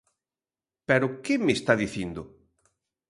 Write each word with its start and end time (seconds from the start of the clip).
Pero 0.87 1.05
¿que 1.23 1.35
me 1.45 1.53
está 1.57 1.73
dicindo? 1.83 2.21